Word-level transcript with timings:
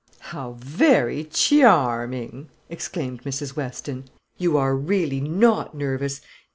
"How 0.33 0.53
very 0.57 1.23
chy 1.25 1.61
arming!" 1.63 2.49
exclaimed 2.69 3.21
Mrs. 3.21 3.55
Weston. 3.55 4.05
"You 4.35 4.57
are 4.57 4.75
really 4.75 5.21
not 5.21 5.75
nervous. 5.75 6.21